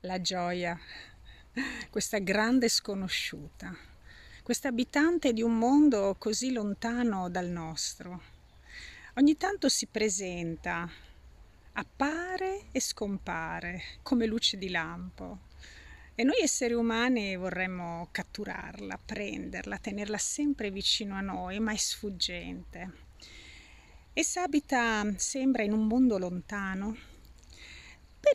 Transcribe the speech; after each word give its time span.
la 0.00 0.20
gioia, 0.20 0.78
questa 1.90 2.18
grande 2.18 2.68
sconosciuta, 2.68 3.74
questa 4.42 4.68
abitante 4.68 5.32
di 5.32 5.42
un 5.42 5.56
mondo 5.58 6.14
così 6.18 6.52
lontano 6.52 7.30
dal 7.30 7.48
nostro. 7.48 8.22
Ogni 9.14 9.36
tanto 9.36 9.68
si 9.68 9.86
presenta, 9.86 10.88
appare 11.72 12.66
e 12.72 12.80
scompare 12.80 13.82
come 14.02 14.26
luce 14.26 14.58
di 14.58 14.68
lampo. 14.68 15.40
E 16.14 16.22
noi 16.22 16.40
esseri 16.40 16.74
umani 16.74 17.36
vorremmo 17.36 18.08
catturarla, 18.10 18.98
prenderla, 19.04 19.78
tenerla 19.78 20.18
sempre 20.18 20.70
vicino 20.70 21.14
a 21.14 21.20
noi, 21.20 21.58
ma 21.58 21.72
è 21.72 21.76
sfuggente. 21.76 23.04
Essa 24.12 24.42
abita, 24.42 25.04
sembra, 25.16 25.62
in 25.62 25.72
un 25.72 25.86
mondo 25.86 26.16
lontano, 26.16 26.96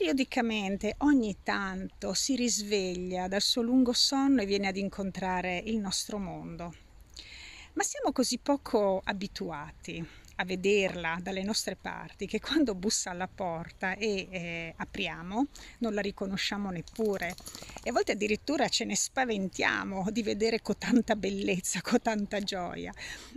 Periodicamente, 0.01 0.95
ogni 1.01 1.37
tanto, 1.43 2.15
si 2.15 2.35
risveglia 2.35 3.27
dal 3.27 3.43
suo 3.43 3.61
lungo 3.61 3.93
sonno 3.93 4.41
e 4.41 4.47
viene 4.47 4.67
ad 4.67 4.75
incontrare 4.75 5.61
il 5.63 5.77
nostro 5.77 6.17
mondo. 6.17 6.73
Ma 7.73 7.83
siamo 7.83 8.11
così 8.11 8.39
poco 8.39 8.99
abituati 9.03 10.03
a 10.37 10.43
vederla 10.43 11.19
dalle 11.21 11.43
nostre 11.43 11.75
parti 11.75 12.25
che 12.25 12.39
quando 12.39 12.73
bussa 12.73 13.11
alla 13.11 13.27
porta 13.27 13.93
e 13.93 14.27
eh, 14.31 14.73
apriamo 14.75 15.45
non 15.77 15.93
la 15.93 16.01
riconosciamo 16.01 16.71
neppure 16.71 17.35
e 17.83 17.89
a 17.91 17.93
volte 17.93 18.13
addirittura 18.13 18.67
ce 18.69 18.85
ne 18.85 18.95
spaventiamo 18.95 20.07
di 20.09 20.23
vedere 20.23 20.63
con 20.63 20.79
tanta 20.79 21.15
bellezza, 21.15 21.79
con 21.81 22.01
tanta 22.01 22.39
gioia 22.39 22.91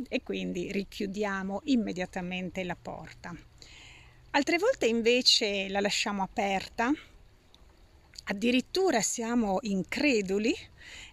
e 0.08 0.22
quindi 0.22 0.72
richiudiamo 0.72 1.60
immediatamente 1.64 2.64
la 2.64 2.76
porta. 2.80 3.36
Altre 4.36 4.58
volte 4.58 4.86
invece 4.86 5.68
la 5.68 5.78
lasciamo 5.78 6.20
aperta, 6.24 6.92
addirittura 8.24 9.00
siamo 9.00 9.58
increduli 9.60 10.52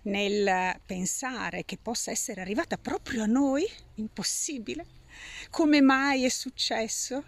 nel 0.04 0.80
pensare 0.84 1.64
che 1.64 1.78
possa 1.80 2.10
essere 2.10 2.42
arrivata 2.42 2.80
proprio 2.80 3.22
a 3.22 3.28
noi, 3.28 3.64
impossibile, 3.96 4.88
come 5.52 5.82
mai 5.82 6.24
è 6.24 6.30
successo? 6.30 7.24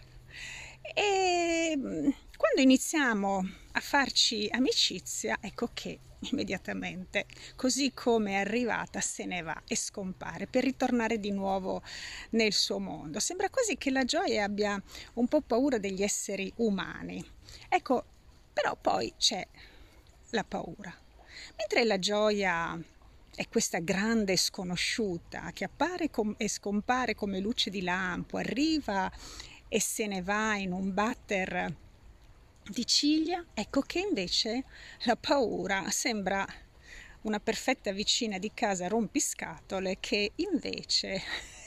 E 0.96 1.76
mm, 1.78 2.10
quando 2.44 2.60
iniziamo 2.60 3.50
a 3.72 3.80
farci 3.80 4.50
amicizia, 4.52 5.38
ecco 5.40 5.70
che 5.74 5.98
immediatamente, 6.32 7.26
così 7.56 7.94
come 7.94 8.32
è 8.32 8.36
arrivata, 8.36 9.00
se 9.00 9.24
ne 9.24 9.42
va 9.42 9.62
e 9.66 9.78
scompare 9.78 10.46
per 10.48 10.66
ritornare 10.66 11.22
di 11.22 11.32
nuovo 11.32 11.82
nel 12.32 12.52
suo 12.52 12.80
mondo. 12.80 13.22
Sembra 13.22 13.50
quasi 13.50 13.78
che 13.78 13.92
la 13.92 14.04
gioia 14.04 14.44
abbia 14.44 14.82
un 15.14 15.28
po' 15.30 15.40
paura 15.40 15.78
degli 15.78 16.04
esseri 16.04 16.52
umani. 16.58 17.26
Ecco, 17.70 18.04
però 18.52 18.76
poi 18.76 19.14
c'è 19.18 19.48
la 20.32 20.44
paura. 20.44 20.94
Mentre 21.56 21.86
la 21.86 21.98
gioia 21.98 22.78
è 23.34 23.48
questa 23.48 23.80
grande 23.80 24.36
sconosciuta 24.36 25.50
che 25.54 25.64
appare 25.64 26.10
com- 26.10 26.36
e 26.38 26.50
scompare 26.50 27.16
come 27.16 27.40
luce 27.40 27.70
di 27.70 27.82
lampo, 27.82 28.36
arriva 28.36 29.10
e 29.70 29.80
se 29.80 30.08
ne 30.08 30.22
va 30.22 30.58
in 30.58 30.74
un 30.74 30.94
batter 30.94 31.78
di 32.70 32.86
ciglia, 32.86 33.44
ecco 33.54 33.82
che 33.82 34.00
invece 34.00 34.64
la 35.04 35.16
paura 35.16 35.90
sembra 35.90 36.46
una 37.24 37.40
perfetta 37.40 37.92
vicina 37.92 38.38
di 38.38 38.52
casa 38.54 38.88
rompiscatole 38.88 39.98
che 40.00 40.32
invece 40.36 41.22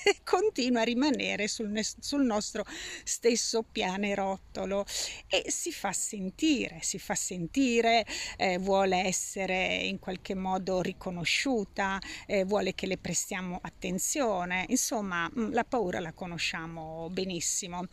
continua 0.24 0.83
a 0.83 0.84
rimanere 0.84 1.48
sul, 1.48 1.80
sul, 1.98 2.24
nostro 2.24 2.64
stesso 3.05 3.62
pianerottolo 3.62 4.84
e 5.28 5.44
si 5.48 5.72
fa 5.72 5.92
sentire, 5.92 6.78
si 6.83 6.98
fa 6.98 7.14
sentire, 7.14 8.05
eh, 8.36 8.58
vuole 8.58 8.98
essere 8.98 9.77
in 9.77 9.98
qualche 9.98 10.34
modo 10.34 10.80
riconosciuta, 10.80 11.98
eh, 12.27 12.44
vuole 12.44 12.74
che 12.74 12.86
le 12.86 12.98
prestiamo 12.98 13.58
attenzione, 13.62 14.67
insomma 14.69 15.29
mm, 15.29 15.52
la 15.52 15.64
paura 15.64 16.01
la 16.01 16.12
conosciamo 16.12 17.08
benissimo. 17.11 17.86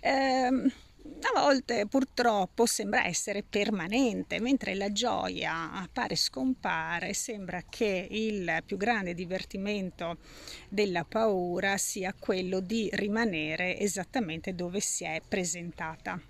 Eh, 0.00 0.84
a 1.34 1.40
volte 1.40 1.86
purtroppo 1.86 2.66
sembra 2.66 3.04
essere 3.04 3.42
permanente, 3.42 4.40
mentre 4.40 4.74
la 4.74 4.92
gioia 4.92 5.88
pare 5.92 6.16
scompare, 6.16 7.14
sembra 7.14 7.62
che 7.68 8.06
il 8.10 8.62
più 8.64 8.76
grande 8.76 9.14
divertimento 9.14 10.18
della 10.68 11.04
paura 11.04 11.76
sia 11.76 12.14
quello 12.18 12.60
di 12.60 12.88
rimanere 12.92 13.78
esattamente 13.78 14.54
dove 14.54 14.80
si 14.80 15.04
è 15.04 15.20
presentata. 15.26 16.20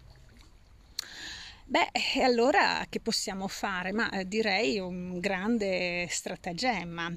Beh, 1.69 1.91
e 2.15 2.23
allora 2.23 2.87
che 2.89 3.01
possiamo 3.01 3.49
fare? 3.49 3.93
Ma 3.93 4.09
eh, 4.11 4.27
direi 4.27 4.79
un 4.79 5.19
grande 5.19 6.07
stratagemma. 6.09 7.13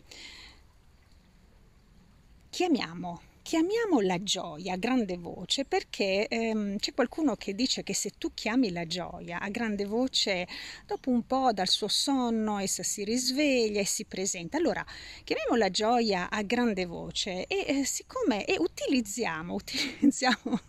Chiamiamo 2.49 3.28
chiamiamo 3.49 3.99
la 4.01 4.21
gioia 4.21 4.73
a 4.73 4.77
grande 4.77 5.17
voce 5.17 5.65
perché 5.65 6.27
ehm, 6.27 6.77
c'è 6.77 6.93
qualcuno 6.93 7.35
che 7.35 7.55
dice 7.55 7.81
che 7.81 7.95
se 7.95 8.11
tu 8.15 8.31
chiami 8.35 8.71
la 8.71 8.85
gioia 8.85 9.39
a 9.39 9.49
grande 9.49 9.85
voce, 9.85 10.47
dopo 10.85 11.09
un 11.09 11.25
po' 11.25 11.51
dal 11.51 11.67
suo 11.67 11.87
sonno 11.87 12.59
essa 12.59 12.83
si 12.83 13.03
risveglia 13.03 13.79
e 13.79 13.87
si 13.87 14.05
presenta. 14.05 14.57
Allora, 14.57 14.85
chiamiamo 15.23 15.55
la 15.55 15.71
gioia 15.71 16.29
a 16.29 16.43
grande 16.43 16.85
voce 16.85 17.47
e 17.47 17.79
eh, 17.79 17.85
siccome 17.85 18.45
e 18.45 18.55
utilizziamo, 18.59 19.55
utilizziamo 19.57 20.61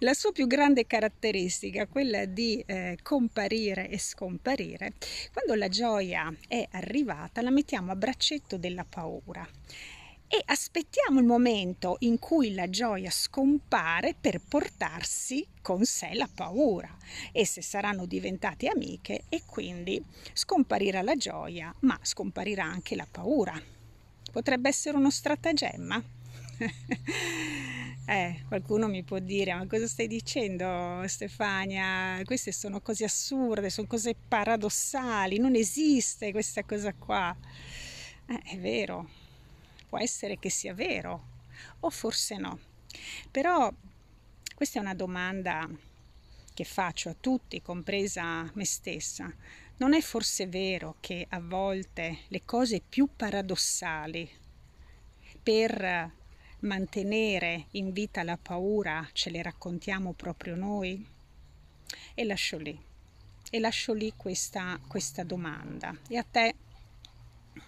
la 0.00 0.14
sua 0.14 0.32
più 0.32 0.48
grande 0.48 0.84
caratteristica, 0.84 1.86
quella 1.86 2.24
di 2.24 2.60
eh, 2.66 2.98
comparire 3.04 3.88
e 3.88 4.00
scomparire, 4.00 4.94
quando 5.32 5.54
la 5.54 5.68
gioia 5.68 6.28
è 6.48 6.66
arrivata 6.72 7.40
la 7.40 7.50
mettiamo 7.50 7.92
a 7.92 7.94
braccetto 7.94 8.58
della 8.58 8.84
paura 8.84 9.48
e 10.28 10.42
aspettiamo 10.44 11.20
il 11.20 11.26
momento 11.26 11.96
in 12.00 12.18
cui 12.18 12.52
la 12.52 12.68
gioia 12.68 13.10
scompare 13.10 14.14
per 14.18 14.40
portarsi 14.40 15.46
con 15.62 15.84
sé 15.84 16.10
la 16.14 16.28
paura. 16.32 16.94
Esse 17.32 17.62
saranno 17.62 18.06
diventate 18.06 18.68
amiche 18.68 19.24
e 19.28 19.42
quindi 19.46 20.02
scomparirà 20.32 21.02
la 21.02 21.16
gioia, 21.16 21.74
ma 21.80 21.98
scomparirà 22.02 22.64
anche 22.64 22.96
la 22.96 23.06
paura. 23.10 23.60
Potrebbe 24.32 24.68
essere 24.68 24.96
uno 24.96 25.10
stratagemma? 25.10 26.02
eh, 28.06 28.42
qualcuno 28.48 28.88
mi 28.88 29.02
può 29.04 29.18
dire, 29.18 29.54
ma 29.54 29.66
cosa 29.66 29.86
stai 29.86 30.08
dicendo 30.08 31.02
Stefania? 31.06 32.20
Queste 32.24 32.50
sono 32.52 32.80
cose 32.80 33.04
assurde, 33.04 33.70
sono 33.70 33.86
cose 33.86 34.16
paradossali, 34.16 35.38
non 35.38 35.54
esiste 35.54 36.32
questa 36.32 36.64
cosa 36.64 36.92
qua. 36.94 37.34
Eh, 38.28 38.42
è 38.54 38.58
vero, 38.58 39.08
può 39.88 39.98
essere 39.98 40.38
che 40.38 40.50
sia 40.50 40.74
vero 40.74 41.34
o 41.80 41.90
forse 41.90 42.36
no. 42.36 42.58
Però 43.30 43.72
questa 44.54 44.78
è 44.78 44.82
una 44.82 44.94
domanda 44.94 45.68
che 46.54 46.64
faccio 46.64 47.10
a 47.10 47.16
tutti, 47.18 47.60
compresa 47.60 48.50
me 48.54 48.64
stessa. 48.64 49.32
Non 49.78 49.92
è 49.92 50.00
forse 50.00 50.46
vero 50.46 50.96
che 51.00 51.26
a 51.28 51.40
volte 51.40 52.20
le 52.28 52.44
cose 52.44 52.80
più 52.80 53.08
paradossali 53.14 54.28
per 55.42 56.10
mantenere 56.60 57.66
in 57.72 57.92
vita 57.92 58.22
la 58.22 58.38
paura 58.40 59.06
ce 59.12 59.28
le 59.28 59.42
raccontiamo 59.42 60.14
proprio 60.14 60.56
noi? 60.56 61.06
E 62.14 62.24
lascio 62.24 62.56
lì, 62.56 62.78
e 63.50 63.60
lascio 63.60 63.92
lì 63.92 64.14
questa, 64.16 64.80
questa 64.88 65.22
domanda. 65.22 65.94
E 66.08 66.16
a 66.16 66.24
te 66.24 66.54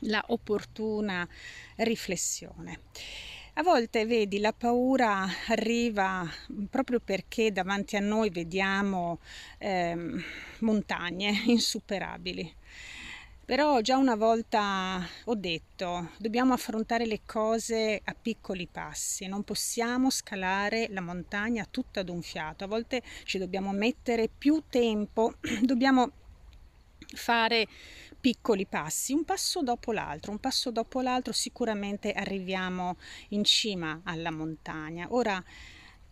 la 0.00 0.22
opportuna 0.28 1.26
riflessione. 1.76 2.80
A 3.54 3.62
volte, 3.62 4.06
vedi, 4.06 4.38
la 4.38 4.52
paura 4.52 5.26
arriva 5.48 6.24
proprio 6.70 7.00
perché 7.00 7.50
davanti 7.50 7.96
a 7.96 8.00
noi 8.00 8.30
vediamo 8.30 9.18
eh, 9.58 9.96
montagne 10.60 11.42
insuperabili. 11.46 12.54
Però 13.48 13.80
già 13.80 13.96
una 13.96 14.14
volta 14.14 15.00
ho 15.24 15.34
detto, 15.34 16.10
dobbiamo 16.18 16.52
affrontare 16.52 17.06
le 17.06 17.22
cose 17.24 17.98
a 18.04 18.14
piccoli 18.14 18.68
passi, 18.70 19.26
non 19.26 19.42
possiamo 19.42 20.10
scalare 20.10 20.86
la 20.90 21.00
montagna 21.00 21.66
tutta 21.68 22.00
ad 22.00 22.10
un 22.10 22.20
fiato, 22.20 22.64
a 22.64 22.66
volte 22.66 23.02
ci 23.24 23.38
dobbiamo 23.38 23.72
mettere 23.72 24.28
più 24.28 24.64
tempo, 24.68 25.32
dobbiamo 25.62 26.12
fare 27.14 27.66
piccoli 28.20 28.66
passi, 28.66 29.12
un 29.12 29.24
passo 29.24 29.62
dopo 29.62 29.92
l'altro, 29.92 30.32
un 30.32 30.38
passo 30.38 30.70
dopo 30.70 31.00
l'altro, 31.00 31.32
sicuramente 31.32 32.12
arriviamo 32.12 32.96
in 33.30 33.44
cima 33.44 34.00
alla 34.04 34.30
montagna. 34.30 35.06
Ora, 35.10 35.42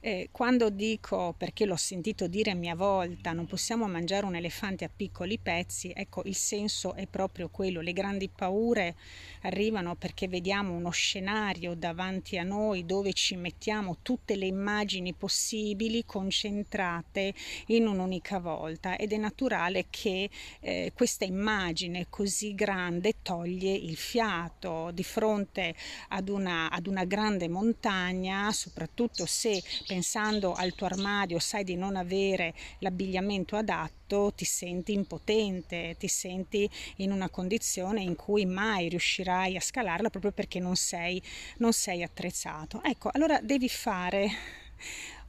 eh, 0.06 0.28
quando 0.30 0.70
dico, 0.70 1.34
perché 1.36 1.64
l'ho 1.64 1.74
sentito 1.74 2.28
dire 2.28 2.52
a 2.52 2.54
mia 2.54 2.76
volta, 2.76 3.32
non 3.32 3.46
possiamo 3.46 3.88
mangiare 3.88 4.24
un 4.24 4.36
elefante 4.36 4.84
a 4.84 4.90
piccoli 4.94 5.36
pezzi, 5.36 5.92
ecco, 5.92 6.22
il 6.26 6.36
senso 6.36 6.94
è 6.94 7.08
proprio 7.08 7.48
quello. 7.48 7.80
Le 7.80 7.92
grandi 7.92 8.28
paure 8.28 8.94
arrivano 9.42 9.96
perché 9.96 10.28
vediamo 10.28 10.74
uno 10.74 10.90
scenario 10.90 11.74
davanti 11.74 12.38
a 12.38 12.44
noi 12.44 12.86
dove 12.86 13.12
ci 13.14 13.34
mettiamo 13.34 13.96
tutte 14.02 14.36
le 14.36 14.46
immagini 14.46 15.12
possibili 15.12 16.04
concentrate 16.04 17.34
in 17.66 17.88
un'unica 17.88 18.38
volta 18.38 18.96
ed 18.96 19.12
è 19.12 19.16
naturale 19.16 19.86
che 19.90 20.30
eh, 20.60 20.92
questa 20.94 21.24
immagine 21.24 22.06
così 22.08 22.54
grande 22.54 23.14
toglie 23.22 23.72
il 23.72 23.96
fiato 23.96 24.92
di 24.92 25.02
fronte 25.02 25.74
ad 26.10 26.28
una, 26.28 26.70
ad 26.70 26.86
una 26.86 27.04
grande 27.04 27.48
montagna, 27.48 28.52
soprattutto 28.52 29.26
se 29.26 29.60
pensando 29.96 30.52
al 30.52 30.74
tuo 30.74 30.88
armadio 30.88 31.38
sai 31.38 31.64
di 31.64 31.74
non 31.74 31.96
avere 31.96 32.52
l'abbigliamento 32.80 33.56
adatto, 33.56 34.30
ti 34.36 34.44
senti 34.44 34.92
impotente, 34.92 35.96
ti 35.98 36.06
senti 36.06 36.68
in 36.96 37.12
una 37.12 37.30
condizione 37.30 38.02
in 38.02 38.14
cui 38.14 38.44
mai 38.44 38.90
riuscirai 38.90 39.56
a 39.56 39.60
scalarla 39.60 40.10
proprio 40.10 40.32
perché 40.32 40.60
non 40.60 40.76
sei, 40.76 41.22
non 41.58 41.72
sei 41.72 42.02
attrezzato. 42.02 42.82
Ecco, 42.82 43.08
allora 43.10 43.40
devi 43.40 43.70
fare 43.70 44.28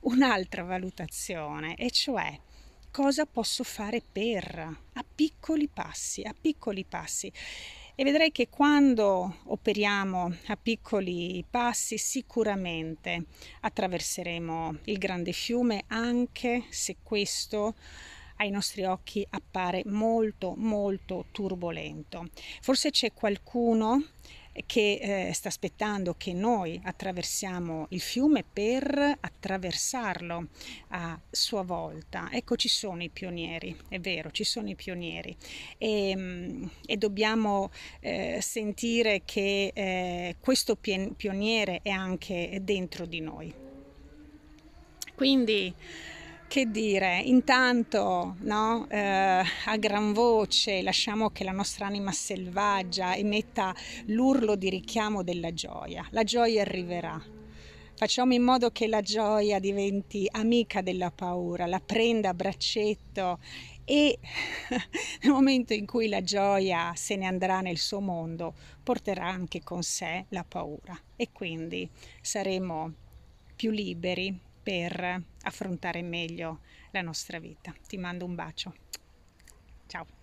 un'altra 0.02 0.64
valutazione, 0.64 1.76
e 1.76 1.90
cioè 1.90 2.38
cosa 2.92 3.26
posso 3.26 3.64
fare 3.64 4.02
per 4.02 4.80
a 4.94 5.06
piccoli 5.16 5.70
passi, 5.70 6.24
a 6.24 6.36
piccoli 6.38 6.84
passi 6.84 7.32
e 8.00 8.04
vedrai 8.04 8.32
che 8.32 8.48
quando 8.48 9.38
operiamo 9.46 10.32
a 10.50 10.56
piccoli 10.56 11.44
passi 11.50 11.98
sicuramente 11.98 13.26
attraverseremo 13.62 14.82
il 14.84 15.00
grande 15.00 15.32
fiume 15.32 15.86
anche 15.88 16.66
se 16.70 16.98
questo 17.02 17.74
ai 18.38 18.50
nostri 18.50 18.84
occhi 18.86 19.26
appare 19.30 19.84
molto 19.86 20.56
molto 20.56 21.26
turbolento. 21.32 22.30
Forse 22.62 22.92
c'è 22.92 23.14
qualcuno 23.14 24.04
che 24.66 25.28
eh, 25.30 25.34
sta 25.34 25.50
aspettando 25.50 26.16
che 26.18 26.34
noi 26.34 26.80
attraversiamo 26.84 27.88
il 27.90 28.02
fiume 28.02 28.44
per 28.44 29.18
attraversarlo 29.20 30.48
a 30.90 31.20
sua 31.30 31.62
volta. 31.62 32.30
Ecco, 32.32 32.56
ci 32.56 32.68
sono 32.68 33.04
i 33.04 33.10
pionieri, 33.10 33.78
è 33.90 34.00
vero, 34.00 34.32
ci 34.32 34.44
sono 34.44 34.70
i 34.70 34.76
pionieri 34.76 35.36
e, 35.78 36.16
mm, 36.16 36.66
e 36.86 36.98
dobbiamo 36.98 37.70
eh, 38.00 38.40
sentire 38.42 39.22
che 39.26 39.72
eh, 39.74 40.36
questo 40.40 40.76
pioniere 40.76 41.82
è 41.84 41.90
anche 41.90 42.60
dentro 42.64 43.06
di 43.06 43.20
noi. 43.20 43.54
Quindi 45.14 45.74
che 46.48 46.72
dire, 46.72 47.20
intanto 47.20 48.38
no, 48.40 48.88
eh, 48.90 49.44
a 49.66 49.78
gran 49.78 50.14
voce 50.14 50.82
lasciamo 50.82 51.30
che 51.30 51.44
la 51.44 51.52
nostra 51.52 51.86
anima 51.86 52.12
selvaggia 52.12 53.16
emetta 53.16 53.76
l'urlo 54.06 54.56
di 54.56 54.70
richiamo 54.70 55.24
della 55.24 55.54
gioia. 55.54 56.08
La 56.12 56.24
gioia 56.24 56.62
arriverà. 56.62 57.22
Facciamo 57.96 58.34
in 58.34 58.44
modo 58.44 58.70
che 58.72 58.88
la 58.88 59.02
gioia 59.02 59.60
diventi 59.60 60.28
amica 60.32 60.82
della 60.82 61.12
paura, 61.12 61.66
la 61.66 61.82
prenda 61.84 62.30
a 62.30 62.34
braccetto 62.34 63.40
e 63.84 64.20
nel 65.22 65.32
momento 65.32 65.74
in 65.74 65.86
cui 65.86 66.08
la 66.08 66.22
gioia 66.22 66.94
se 66.96 67.16
ne 67.16 67.26
andrà 67.26 67.60
nel 67.62 67.78
suo 67.78 68.00
mondo, 68.00 68.54
porterà 68.84 69.26
anche 69.26 69.64
con 69.64 69.82
sé 69.82 70.26
la 70.30 70.46
paura 70.48 70.98
e 71.16 71.30
quindi 71.32 71.90
saremo 72.22 72.94
più 73.56 73.72
liberi, 73.72 74.47
per 74.68 75.24
affrontare 75.44 76.02
meglio 76.02 76.60
la 76.92 77.02
nostra 77.02 77.40
vita. 77.40 77.74
Ti 77.88 77.96
mando 77.96 78.26
un 78.26 78.36
bacio. 78.36 78.76
Ciao. 79.88 80.17